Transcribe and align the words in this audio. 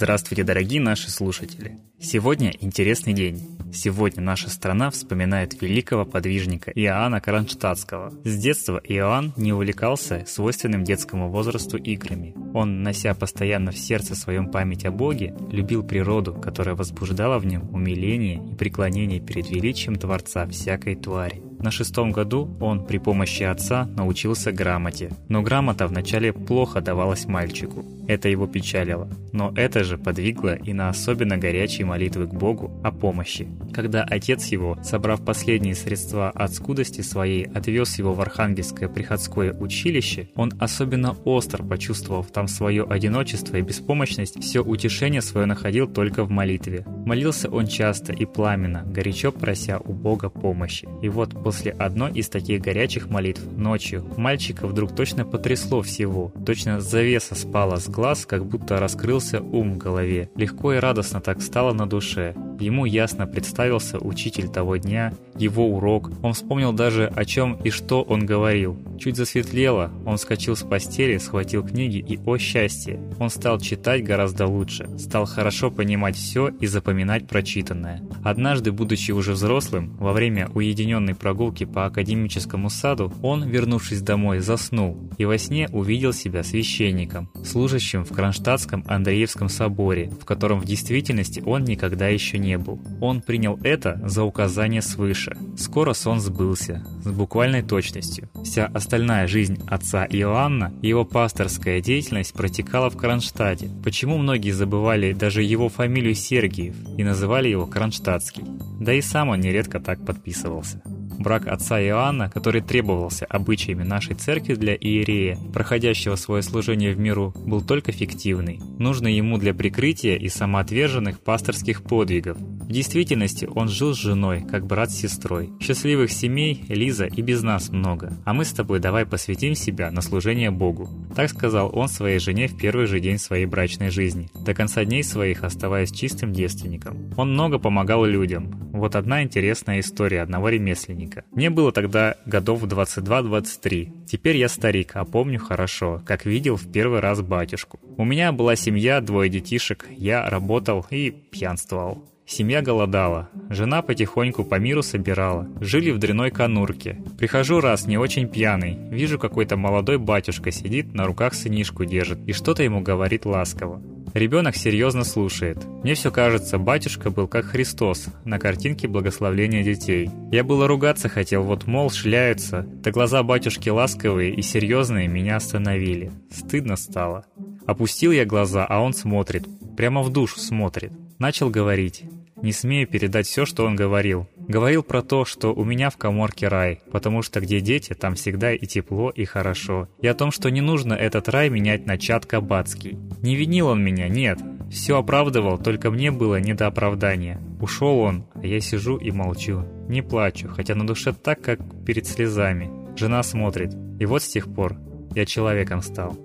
Здравствуйте, 0.00 0.44
дорогие 0.44 0.80
наши 0.80 1.10
слушатели! 1.10 1.76
Сегодня 2.00 2.52
интересный 2.60 3.14
день. 3.14 3.58
Сегодня 3.74 4.22
наша 4.22 4.48
страна 4.48 4.90
вспоминает 4.92 5.60
великого 5.60 6.04
подвижника 6.04 6.70
Иоанна 6.70 7.20
Кронштадтского. 7.20 8.14
С 8.22 8.36
детства 8.36 8.80
Иоанн 8.84 9.32
не 9.36 9.52
увлекался 9.52 10.24
свойственным 10.24 10.84
детскому 10.84 11.30
возрасту 11.30 11.78
играми. 11.78 12.32
Он, 12.54 12.84
нося 12.84 13.12
постоянно 13.14 13.72
в 13.72 13.76
сердце 13.76 14.14
своем 14.14 14.52
память 14.52 14.84
о 14.84 14.92
Боге, 14.92 15.34
любил 15.50 15.82
природу, 15.82 16.32
которая 16.32 16.76
возбуждала 16.76 17.40
в 17.40 17.46
нем 17.46 17.68
умиление 17.74 18.36
и 18.52 18.54
преклонение 18.54 19.18
перед 19.18 19.50
величием 19.50 19.96
Творца 19.96 20.46
всякой 20.46 20.94
твари. 20.94 21.47
На 21.60 21.70
шестом 21.70 22.12
году 22.12 22.56
он 22.60 22.86
при 22.86 22.98
помощи 22.98 23.42
отца 23.42 23.84
научился 23.96 24.52
грамоте, 24.52 25.10
но 25.28 25.42
грамота 25.42 25.86
вначале 25.86 26.32
плохо 26.32 26.80
давалась 26.80 27.26
мальчику. 27.26 27.84
Это 28.08 28.28
его 28.30 28.46
печалило. 28.46 29.08
Но 29.32 29.52
это 29.54 29.84
же 29.84 29.98
подвигло 29.98 30.54
и 30.54 30.72
на 30.72 30.88
особенно 30.88 31.36
горячие 31.36 31.86
молитвы 31.86 32.26
к 32.26 32.32
Богу 32.32 32.80
о 32.82 32.90
помощи. 32.90 33.46
Когда 33.74 34.02
отец 34.02 34.46
его, 34.46 34.78
собрав 34.82 35.22
последние 35.24 35.74
средства 35.74 36.30
от 36.30 36.54
скудости 36.54 37.02
своей, 37.02 37.44
отвез 37.44 37.98
его 37.98 38.14
в 38.14 38.20
Архангельское 38.22 38.88
приходское 38.88 39.52
училище, 39.52 40.30
он 40.34 40.52
особенно 40.58 41.12
остро 41.24 41.62
почувствовав 41.62 42.30
там 42.30 42.48
свое 42.48 42.84
одиночество 42.84 43.56
и 43.56 43.62
беспомощность, 43.62 44.42
все 44.42 44.64
утешение 44.64 45.20
свое 45.20 45.46
находил 45.46 45.86
только 45.86 46.24
в 46.24 46.30
молитве. 46.30 46.86
Молился 47.04 47.50
он 47.50 47.66
часто 47.66 48.14
и 48.14 48.24
пламенно, 48.24 48.84
горячо 48.86 49.32
прося 49.32 49.78
у 49.78 49.92
Бога 49.92 50.30
помощи. 50.30 50.88
И 51.02 51.10
вот 51.10 51.34
после 51.48 51.72
одной 51.72 52.12
из 52.12 52.28
таких 52.28 52.60
горячих 52.60 53.08
молитв 53.08 53.40
ночью 53.56 54.04
мальчика 54.18 54.66
вдруг 54.66 54.94
точно 54.94 55.24
потрясло 55.24 55.80
всего, 55.80 56.30
точно 56.44 56.78
завеса 56.78 57.34
спала 57.34 57.78
с 57.78 57.88
глаз, 57.88 58.26
как 58.26 58.44
будто 58.44 58.78
раскрылся 58.78 59.40
ум 59.40 59.72
в 59.72 59.78
голове. 59.78 60.28
Легко 60.36 60.74
и 60.74 60.76
радостно 60.76 61.22
так 61.22 61.40
стало 61.40 61.72
на 61.72 61.88
душе. 61.88 62.34
Ему 62.60 62.84
ясно 62.84 63.26
представился 63.26 63.98
учитель 63.98 64.48
того 64.48 64.76
дня, 64.76 65.12
его 65.36 65.66
урок. 65.68 66.10
Он 66.22 66.32
вспомнил 66.32 66.72
даже, 66.72 67.06
о 67.06 67.24
чем 67.24 67.54
и 67.62 67.70
что 67.70 68.02
он 68.02 68.26
говорил. 68.26 68.76
Чуть 68.98 69.16
засветлело, 69.16 69.92
он 70.04 70.16
вскочил 70.16 70.56
с 70.56 70.62
постели, 70.62 71.18
схватил 71.18 71.62
книги 71.62 71.98
и, 71.98 72.18
о 72.26 72.36
счастье, 72.36 73.00
он 73.20 73.30
стал 73.30 73.60
читать 73.60 74.04
гораздо 74.04 74.46
лучше, 74.46 74.88
стал 74.98 75.24
хорошо 75.24 75.70
понимать 75.70 76.16
все 76.16 76.48
и 76.48 76.66
запоминать 76.66 77.28
прочитанное. 77.28 78.02
Однажды, 78.24 78.72
будучи 78.72 79.12
уже 79.12 79.32
взрослым, 79.32 79.96
во 79.98 80.12
время 80.12 80.48
уединенной 80.52 81.14
прогулки 81.14 81.64
по 81.64 81.86
академическому 81.86 82.70
саду, 82.70 83.12
он, 83.22 83.48
вернувшись 83.48 84.02
домой, 84.02 84.40
заснул 84.40 85.10
и 85.16 85.24
во 85.24 85.38
сне 85.38 85.68
увидел 85.70 86.12
себя 86.12 86.42
священником, 86.42 87.30
служащим 87.44 88.04
в 88.04 88.12
Кронштадтском 88.12 88.84
Андреевском 88.88 89.48
соборе, 89.48 90.10
в 90.10 90.24
котором 90.24 90.60
в 90.60 90.64
действительности 90.64 91.40
он 91.44 91.64
никогда 91.64 92.08
еще 92.08 92.38
не 92.38 92.47
был. 92.56 92.80
Он 93.00 93.20
принял 93.20 93.58
это 93.62 94.00
за 94.04 94.24
указание 94.24 94.80
свыше. 94.80 95.36
Скоро 95.56 95.92
сон 95.92 96.20
сбылся, 96.20 96.84
с 97.02 97.10
буквальной 97.10 97.62
точностью. 97.62 98.30
Вся 98.44 98.66
остальная 98.66 99.26
жизнь 99.26 99.58
отца 99.66 100.06
Иоанна 100.06 100.72
и 100.80 100.88
его 100.88 101.04
пасторская 101.04 101.80
деятельность 101.80 102.32
протекала 102.32 102.88
в 102.88 102.96
Кронштадте. 102.96 103.70
Почему 103.84 104.18
многие 104.18 104.52
забывали 104.52 105.12
даже 105.12 105.42
его 105.42 105.68
фамилию 105.68 106.14
Сергиев 106.14 106.76
и 106.96 107.04
называли 107.04 107.48
его 107.48 107.66
Кронштадтский? 107.66 108.44
Да 108.80 108.94
и 108.94 109.00
сам 109.00 109.30
он 109.30 109.40
нередко 109.40 109.80
так 109.80 110.04
подписывался. 110.06 110.82
Брак 111.18 111.48
отца 111.48 111.82
Иоанна, 111.82 112.30
который 112.30 112.60
требовался 112.60 113.26
обычаями 113.26 113.82
нашей 113.82 114.14
церкви 114.14 114.54
для 114.54 114.74
иерея, 114.74 115.36
проходящего 115.52 116.14
свое 116.14 116.42
служение 116.42 116.92
в 116.92 116.98
миру, 116.98 117.34
был 117.44 117.60
только 117.60 117.90
фиктивный, 117.90 118.60
нужный 118.78 119.14
ему 119.14 119.36
для 119.36 119.52
прикрытия 119.52 120.16
и 120.16 120.28
самоотверженных 120.28 121.20
пасторских 121.20 121.82
подвигов. 121.82 122.38
В 122.38 122.70
действительности 122.70 123.48
он 123.52 123.68
жил 123.68 123.94
с 123.94 123.98
женой, 123.98 124.44
как 124.48 124.66
брат 124.66 124.90
с 124.90 124.96
сестрой. 124.96 125.50
Счастливых 125.58 126.12
семей, 126.12 126.64
Лиза, 126.68 127.06
и 127.06 127.22
без 127.22 127.42
нас 127.42 127.70
много. 127.70 128.12
А 128.24 128.32
мы 128.32 128.44
с 128.44 128.52
тобой 128.52 128.78
давай 128.78 129.06
посвятим 129.06 129.54
себя 129.54 129.90
на 129.90 130.02
служение 130.02 130.50
Богу. 130.50 130.88
Так 131.16 131.30
сказал 131.30 131.70
он 131.72 131.88
своей 131.88 132.18
жене 132.18 132.46
в 132.46 132.56
первый 132.56 132.86
же 132.86 133.00
день 133.00 133.18
своей 133.18 133.46
брачной 133.46 133.90
жизни, 133.90 134.30
до 134.44 134.54
конца 134.54 134.84
дней 134.84 135.02
своих 135.02 135.42
оставаясь 135.42 135.90
чистым 135.90 136.32
девственником. 136.32 137.10
Он 137.16 137.32
много 137.32 137.58
помогал 137.58 138.04
людям. 138.04 138.67
Вот 138.78 138.94
одна 138.94 139.24
интересная 139.24 139.80
история 139.80 140.22
одного 140.22 140.50
ремесленника. 140.50 141.24
Мне 141.32 141.50
было 141.50 141.72
тогда 141.72 142.14
годов 142.26 142.62
22-23. 142.62 144.06
Теперь 144.06 144.36
я 144.36 144.48
старик, 144.48 144.92
а 144.94 145.04
помню 145.04 145.40
хорошо, 145.40 146.00
как 146.06 146.24
видел 146.24 146.56
в 146.56 146.70
первый 146.70 147.00
раз 147.00 147.20
батюшку. 147.20 147.80
У 147.96 148.04
меня 148.04 148.30
была 148.30 148.54
семья, 148.54 149.00
двое 149.00 149.28
детишек, 149.28 149.86
я 149.90 150.30
работал 150.30 150.86
и 150.90 151.10
пьянствовал. 151.10 152.04
Семья 152.24 152.60
голодала. 152.60 153.30
Жена 153.48 153.80
потихоньку 153.80 154.44
по 154.44 154.56
миру 154.56 154.82
собирала. 154.82 155.48
Жили 155.60 155.90
в 155.90 155.98
дряной 155.98 156.30
конурке. 156.30 156.98
Прихожу 157.18 157.60
раз 157.60 157.86
не 157.86 157.96
очень 157.96 158.28
пьяный. 158.28 158.78
Вижу, 158.90 159.18
какой-то 159.18 159.56
молодой 159.56 159.96
батюшка 159.96 160.52
сидит, 160.52 160.92
на 160.92 161.06
руках 161.06 161.32
сынишку 161.32 161.86
держит 161.86 162.18
и 162.28 162.32
что-то 162.32 162.62
ему 162.62 162.82
говорит 162.82 163.24
ласково. 163.24 163.82
Ребенок 164.14 164.56
серьезно 164.56 165.04
слушает. 165.04 165.64
Мне 165.82 165.94
все 165.94 166.10
кажется, 166.10 166.58
батюшка 166.58 167.10
был 167.10 167.28
как 167.28 167.46
Христос 167.46 168.06
на 168.24 168.38
картинке 168.38 168.88
благословления 168.88 169.62
детей. 169.62 170.10
Я 170.32 170.44
было 170.44 170.66
ругаться 170.66 171.08
хотел, 171.08 171.42
вот 171.42 171.66
мол, 171.66 171.90
шляются. 171.90 172.66
Да 172.68 172.90
глаза 172.90 173.22
батюшки 173.22 173.68
ласковые 173.68 174.34
и 174.34 174.42
серьезные 174.42 175.08
меня 175.08 175.36
остановили. 175.36 176.10
Стыдно 176.30 176.76
стало. 176.76 177.26
Опустил 177.66 178.12
я 178.12 178.24
глаза, 178.24 178.64
а 178.66 178.80
он 178.80 178.94
смотрит. 178.94 179.46
Прямо 179.76 180.02
в 180.02 180.10
душу 180.10 180.38
смотрит. 180.40 180.92
Начал 181.18 181.50
говорить. 181.50 182.04
Не 182.42 182.52
смею 182.52 182.86
передать 182.86 183.26
все, 183.26 183.44
что 183.44 183.64
он 183.64 183.74
говорил. 183.74 184.28
Говорил 184.36 184.82
про 184.82 185.02
то, 185.02 185.24
что 185.24 185.52
у 185.52 185.64
меня 185.64 185.90
в 185.90 185.96
коморке 185.96 186.46
рай, 186.48 186.80
потому 186.92 187.22
что 187.22 187.40
где 187.40 187.60
дети, 187.60 187.94
там 187.94 188.14
всегда 188.14 188.52
и 188.52 188.64
тепло, 188.64 189.10
и 189.10 189.24
хорошо. 189.24 189.88
И 190.00 190.06
о 190.06 190.14
том, 190.14 190.30
что 190.30 190.48
не 190.48 190.60
нужно 190.60 190.94
этот 190.94 191.28
рай 191.28 191.50
менять 191.50 191.84
на 191.84 191.98
чат 191.98 192.26
кабацкий. 192.26 192.96
Не 193.22 193.34
винил 193.36 193.68
он 193.68 193.82
меня, 193.82 194.08
нет. 194.08 194.38
Все 194.70 194.98
оправдывал, 194.98 195.58
только 195.58 195.90
мне 195.90 196.10
было 196.10 196.40
не 196.40 196.54
до 196.54 196.66
оправдания. 196.66 197.40
Ушел 197.60 197.98
он, 197.98 198.26
а 198.34 198.46
я 198.46 198.60
сижу 198.60 198.96
и 198.96 199.10
молчу. 199.10 199.64
Не 199.88 200.02
плачу, 200.02 200.48
хотя 200.48 200.74
на 200.74 200.86
душе 200.86 201.12
так, 201.12 201.40
как 201.40 201.58
перед 201.84 202.06
слезами. 202.06 202.70
Жена 202.96 203.22
смотрит. 203.22 203.74
И 203.98 204.06
вот 204.06 204.22
с 204.22 204.28
тех 204.28 204.52
пор 204.52 204.76
я 205.14 205.24
человеком 205.24 205.82
стал. 205.82 206.16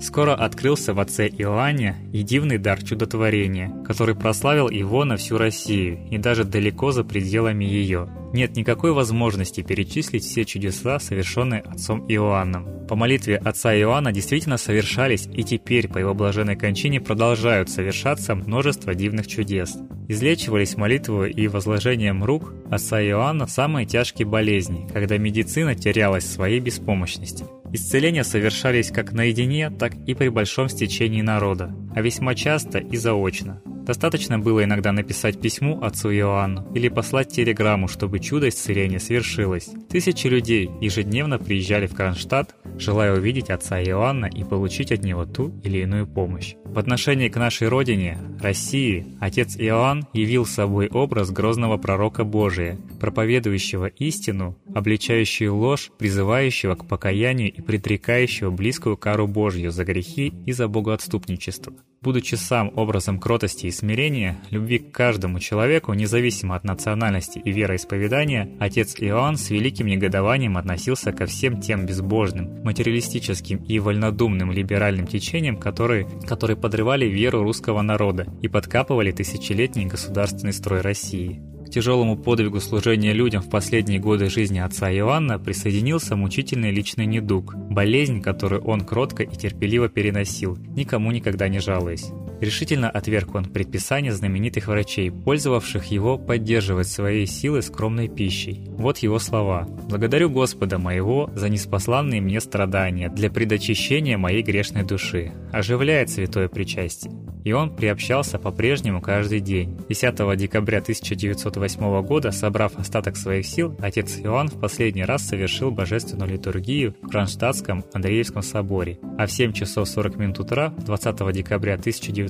Скоро 0.00 0.34
открылся 0.34 0.94
в 0.94 1.00
отце 1.00 1.26
Иоанне 1.26 1.96
и 2.12 2.22
дивный 2.22 2.58
дар 2.58 2.82
чудотворения, 2.82 3.72
который 3.84 4.14
прославил 4.14 4.70
его 4.70 5.04
на 5.04 5.16
всю 5.16 5.38
Россию 5.38 5.98
и 6.10 6.18
даже 6.18 6.44
далеко 6.44 6.92
за 6.92 7.02
пределами 7.02 7.64
ее. 7.64 8.08
Нет 8.32 8.56
никакой 8.56 8.92
возможности 8.92 9.62
перечислить 9.62 10.22
все 10.22 10.44
чудеса, 10.44 11.00
совершенные 11.00 11.62
отцом 11.62 12.04
Иоанном. 12.08 12.86
По 12.86 12.94
молитве 12.94 13.36
отца 13.36 13.74
Иоанна 13.74 14.12
действительно 14.12 14.56
совершались 14.56 15.26
и 15.32 15.42
теперь 15.42 15.88
по 15.88 15.98
его 15.98 16.14
блаженной 16.14 16.56
кончине 16.56 17.00
продолжают 17.00 17.68
совершаться 17.68 18.34
множество 18.34 18.94
дивных 18.94 19.26
чудес. 19.26 19.76
Излечивались 20.08 20.76
молитвой 20.76 21.32
и 21.32 21.48
возложением 21.48 22.22
рук 22.22 22.54
отца 22.70 23.02
Иоанна 23.02 23.46
самые 23.46 23.84
тяжкие 23.84 24.26
болезни, 24.28 24.88
когда 24.92 25.18
медицина 25.18 25.74
терялась 25.74 26.24
в 26.24 26.32
своей 26.32 26.60
беспомощности. 26.60 27.44
Исцеления 27.72 28.24
совершались 28.24 28.90
как 28.90 29.12
наедине, 29.12 29.70
так 29.70 29.94
и 30.06 30.14
при 30.14 30.28
большом 30.28 30.68
стечении 30.68 31.22
народа, 31.22 31.74
а 31.94 32.00
весьма 32.00 32.34
часто 32.34 32.78
и 32.78 32.96
заочно. 32.96 33.62
Достаточно 33.88 34.38
было 34.38 34.64
иногда 34.64 34.92
написать 34.92 35.40
письмо 35.40 35.80
отцу 35.82 36.10
Иоанну 36.12 36.70
или 36.74 36.88
послать 36.88 37.28
телеграмму, 37.28 37.88
чтобы 37.88 38.20
чудо 38.20 38.48
исцеления 38.50 39.00
свершилось. 39.00 39.70
Тысячи 39.88 40.26
людей 40.26 40.70
ежедневно 40.80 41.38
приезжали 41.38 41.86
в 41.86 41.94
Кронштадт, 41.94 42.54
желая 42.78 43.14
увидеть 43.14 43.48
отца 43.48 43.82
Иоанна 43.82 44.26
и 44.26 44.44
получить 44.44 44.92
от 44.92 45.02
него 45.02 45.24
ту 45.24 45.58
или 45.64 45.78
иную 45.78 46.06
помощь. 46.06 46.54
В 46.70 46.78
отношении 46.78 47.28
к 47.28 47.36
нашей 47.36 47.68
родине, 47.68 48.18
России, 48.40 49.06
отец 49.20 49.56
Иоанн 49.56 50.06
явил 50.12 50.46
собой 50.46 50.88
образ 50.88 51.30
грозного 51.30 51.76
пророка 51.76 52.24
Божия, 52.24 52.78
проповедующего 53.00 53.86
истину, 53.86 54.56
обличающую 54.74 55.54
ложь, 55.54 55.90
призывающего 55.98 56.74
к 56.76 56.86
покаянию 56.86 57.52
и 57.52 57.60
предрекающего 57.62 58.50
близкую 58.50 58.96
кару 58.96 59.26
Божью 59.26 59.72
за 59.72 59.84
грехи 59.84 60.32
и 60.46 60.52
за 60.52 60.68
богоотступничество. 60.68 61.72
Будучи 62.00 62.36
сам 62.36 62.70
образом 62.76 63.18
кротости 63.18 63.66
и 63.66 63.72
смирения, 63.72 64.38
любви 64.50 64.78
к 64.78 64.92
каждому 64.92 65.40
человеку, 65.40 65.94
независимо 65.94 66.54
от 66.54 66.62
национальности 66.62 67.40
и 67.44 67.50
вероисповедания, 67.50 68.48
отец 68.60 68.94
Иоанн 69.00 69.36
с 69.36 69.50
великим 69.50 69.88
негодованием 69.88 70.56
относился 70.56 71.10
ко 71.10 71.26
всем 71.26 71.60
тем 71.60 71.86
безбожным, 71.86 72.62
материалистическим 72.62 73.64
и 73.64 73.80
вольнодумным 73.80 74.52
либеральным 74.52 75.08
течениям, 75.08 75.56
которые, 75.56 76.06
которые 76.24 76.56
подрывали 76.60 77.06
веру 77.06 77.42
русского 77.42 77.82
народа 77.82 78.26
и 78.42 78.48
подкапывали 78.48 79.12
тысячелетний 79.12 79.86
государственный 79.86 80.52
строй 80.52 80.80
России. 80.80 81.40
К 81.66 81.70
тяжелому 81.70 82.16
подвигу 82.16 82.60
служения 82.60 83.12
людям 83.12 83.42
в 83.42 83.50
последние 83.50 83.98
годы 83.98 84.30
жизни 84.30 84.58
отца 84.58 84.90
Иоанна 84.90 85.38
присоединился 85.38 86.16
мучительный 86.16 86.70
личный 86.70 87.04
недуг, 87.04 87.54
болезнь, 87.54 88.22
которую 88.22 88.62
он 88.62 88.80
кротко 88.80 89.22
и 89.22 89.36
терпеливо 89.36 89.90
переносил, 89.90 90.56
никому 90.74 91.12
никогда 91.12 91.48
не 91.48 91.58
жалуясь. 91.58 92.06
Решительно 92.40 92.88
отверг 92.88 93.34
он 93.34 93.44
предписание 93.46 94.12
знаменитых 94.12 94.68
врачей, 94.68 95.10
пользовавших 95.10 95.86
его 95.86 96.18
поддерживать 96.18 96.88
своей 96.88 97.26
силы 97.26 97.62
скромной 97.62 98.08
пищей. 98.08 98.64
Вот 98.68 98.98
его 98.98 99.18
слова. 99.18 99.66
«Благодарю 99.88 100.30
Господа 100.30 100.78
моего 100.78 101.30
за 101.34 101.48
неспосланные 101.48 102.20
мне 102.20 102.40
страдания 102.40 103.08
для 103.08 103.30
предочищения 103.30 104.18
моей 104.18 104.42
грешной 104.42 104.84
души. 104.84 105.32
Оживляет 105.52 106.10
святое 106.10 106.48
причастие». 106.48 107.12
И 107.44 107.52
он 107.52 107.74
приобщался 107.74 108.38
по-прежнему 108.38 109.00
каждый 109.00 109.40
день. 109.40 109.78
10 109.88 110.36
декабря 110.36 110.78
1908 110.78 112.02
года, 112.02 112.30
собрав 112.30 112.76
остаток 112.76 113.16
своих 113.16 113.46
сил, 113.46 113.74
отец 113.80 114.18
Иоанн 114.18 114.48
в 114.48 114.60
последний 114.60 115.04
раз 115.04 115.26
совершил 115.26 115.70
божественную 115.70 116.30
литургию 116.30 116.94
в 117.00 117.08
Кронштадтском 117.08 117.84
Андреевском 117.94 118.42
соборе. 118.42 118.98
А 119.16 119.26
в 119.26 119.32
7 119.32 119.52
часов 119.52 119.88
40 119.88 120.16
минут 120.16 120.40
утра 120.40 120.74
20 120.84 121.32
декабря 121.32 121.74
1908 121.74 122.27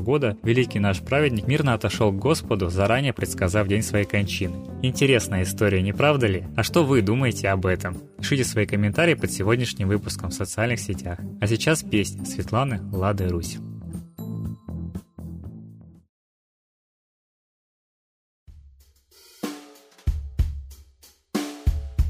года 0.00 0.36
великий 0.42 0.80
наш 0.80 1.00
праведник 1.00 1.46
мирно 1.46 1.74
отошел 1.74 2.12
к 2.12 2.18
Господу, 2.18 2.68
заранее 2.70 3.12
предсказав 3.12 3.68
день 3.68 3.82
своей 3.82 4.04
кончины. 4.04 4.56
Интересная 4.82 5.42
история, 5.42 5.82
не 5.82 5.92
правда 5.92 6.26
ли? 6.26 6.44
А 6.56 6.62
что 6.62 6.84
вы 6.84 7.02
думаете 7.02 7.48
об 7.48 7.66
этом? 7.66 7.96
Пишите 8.18 8.44
свои 8.44 8.66
комментарии 8.66 9.14
под 9.14 9.30
сегодняшним 9.30 9.88
выпуском 9.88 10.30
в 10.30 10.34
социальных 10.34 10.80
сетях. 10.80 11.18
А 11.40 11.46
сейчас 11.46 11.82
песня 11.82 12.24
Светланы 12.24 12.80
Лады 12.92 13.28
Русь. 13.28 13.58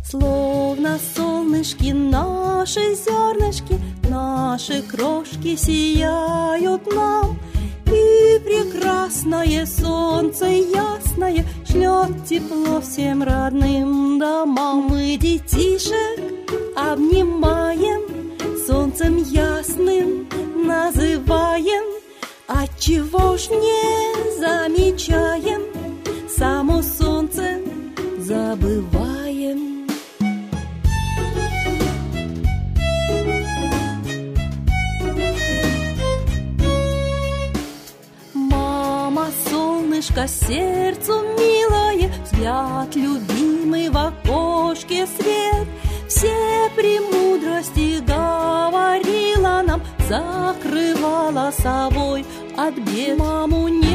Словно 0.04 0.98
солнышки 0.98 1.90
наши 1.90 2.94
зернышки, 2.94 3.78
Наши 4.14 4.80
крошки 4.82 5.56
сияют 5.56 6.86
нам, 6.94 7.36
И 7.86 8.38
прекрасное 8.44 9.66
солнце 9.66 10.46
ясное 10.46 11.44
Шлет 11.68 12.24
тепло 12.24 12.80
всем 12.80 13.24
родным 13.24 14.20
домам. 14.20 14.86
Мы 14.88 15.16
детишек 15.16 16.20
обнимаем, 16.76 18.02
Солнцем 18.64 19.16
ясным 19.16 20.28
называем, 20.64 21.84
Отчего 22.46 23.36
ж 23.36 23.48
не 23.50 24.38
замечаем, 24.38 25.62
Само 26.28 26.82
солнце 26.82 27.58
забываем. 28.18 29.63
Солнышко 40.14 40.28
сердцу 40.28 41.22
милое, 41.38 42.10
Взгляд 42.24 42.94
любимый 42.94 43.88
в 43.88 43.96
окошке 43.96 45.06
свет. 45.06 45.66
Все 46.08 46.70
премудрости 46.76 48.00
говорила 48.00 49.62
нам, 49.66 49.82
Закрывала 50.08 51.50
собой 51.50 52.24
от 52.56 52.74
бед. 52.74 53.18
Маму 53.18 53.68
нежно 53.68 53.93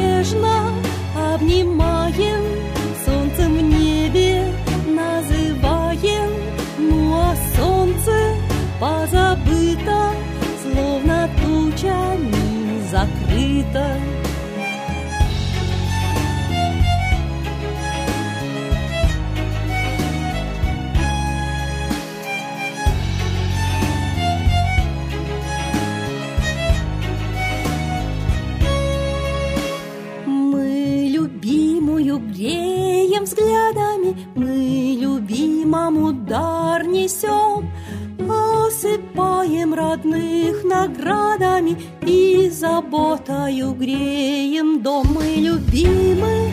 любимому 35.70 36.12
дар 36.12 36.84
несем, 36.86 37.70
Осыпаем 38.18 39.74
родных 39.74 40.62
наградами 40.64 41.76
и 42.02 42.50
заботою 42.50 43.72
греем 43.72 44.82
дом. 44.82 45.06
Мы 45.14 45.36
любимых 45.36 46.52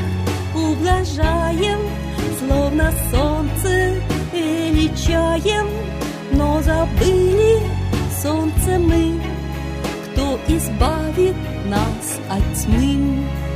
ублажаем, 0.55 1.79
словно 2.39 2.91
солнце 3.11 4.01
величаем, 4.33 5.67
но 6.31 6.61
забыли 6.61 7.59
солнце 8.21 8.79
мы, 8.79 9.19
кто 10.05 10.39
избавит 10.47 11.35
нас 11.67 12.19
от 12.29 12.43
тьмы. 12.57 13.46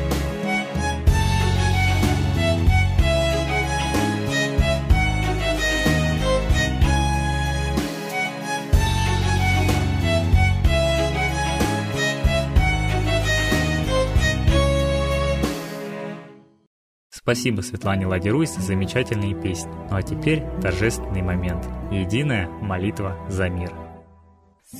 Спасибо 17.23 17.61
Светлане 17.61 18.07
Ладируйс 18.07 18.55
за 18.55 18.61
замечательные 18.61 19.39
песни. 19.39 19.71
Ну 19.91 19.95
а 19.95 20.01
теперь 20.01 20.43
торжественный 20.59 21.21
момент. 21.21 21.63
Единая 21.91 22.47
молитва 22.47 23.15
за 23.29 23.47
мир. 23.47 23.71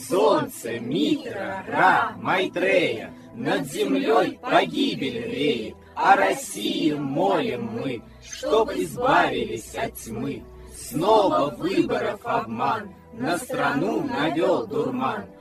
Солнце, 0.10 0.80
Митра, 0.80 1.64
Ра, 1.68 2.14
Майтрея, 2.18 3.14
Над 3.36 3.72
землей 3.72 4.40
погибель 4.42 5.22
реет, 5.30 5.76
О 5.94 6.16
России 6.16 6.94
молим 6.94 7.74
мы, 7.74 8.02
Чтоб 8.24 8.72
избавились 8.72 9.76
от 9.76 9.94
тьмы. 9.94 10.42
Снова 10.76 11.54
выборов 11.56 12.22
обман, 12.24 12.90
На 13.14 13.38
страну 13.38 14.02
навел 14.02 14.66
дурман— 14.66 15.26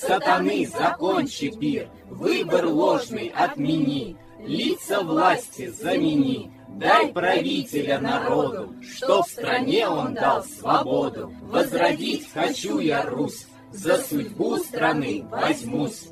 Сатаны, 0.00 0.66
закончи 0.66 1.50
пир, 1.50 1.88
Выбор 2.08 2.66
ложный 2.66 3.32
отмени, 3.34 4.16
Лица 4.40 5.02
власти 5.02 5.66
замени, 5.66 6.50
Дай 6.68 7.12
правителя 7.12 7.98
народу, 7.98 8.74
Что 8.80 9.22
в 9.22 9.28
стране 9.28 9.88
он 9.88 10.14
дал 10.14 10.44
свободу. 10.44 11.32
Возродить 11.42 12.30
хочу 12.32 12.78
я 12.78 13.04
Русь, 13.04 13.46
За 13.72 13.96
судьбу 13.96 14.56
страны 14.58 15.24
возьмусь. 15.30 16.08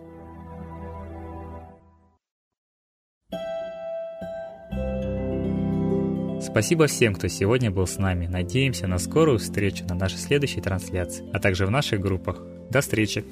Спасибо 6.40 6.86
всем, 6.86 7.14
кто 7.14 7.28
сегодня 7.28 7.70
был 7.70 7.86
с 7.86 7.98
нами. 7.98 8.26
Надеемся 8.26 8.86
на 8.86 8.98
скорую 8.98 9.38
встречу 9.38 9.84
на 9.84 9.94
нашей 9.94 10.18
следующей 10.18 10.60
трансляции, 10.60 11.28
а 11.32 11.38
также 11.38 11.66
в 11.66 11.70
наших 11.70 12.00
группах. 12.00 12.40
До 12.70 12.80
встречи! 12.80 13.24